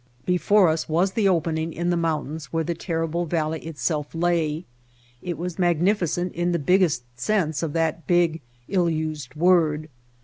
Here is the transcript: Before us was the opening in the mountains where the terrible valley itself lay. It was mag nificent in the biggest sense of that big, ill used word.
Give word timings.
Before 0.25 0.67
us 0.69 0.89
was 0.89 1.11
the 1.11 1.27
opening 1.29 1.71
in 1.73 1.91
the 1.91 1.95
mountains 1.95 2.45
where 2.45 2.63
the 2.63 2.73
terrible 2.73 3.27
valley 3.27 3.59
itself 3.59 4.15
lay. 4.15 4.65
It 5.21 5.37
was 5.37 5.59
mag 5.59 5.79
nificent 5.79 6.31
in 6.31 6.53
the 6.53 6.57
biggest 6.57 7.03
sense 7.19 7.61
of 7.61 7.73
that 7.73 8.07
big, 8.07 8.41
ill 8.67 8.89
used 8.89 9.35
word. 9.35 9.89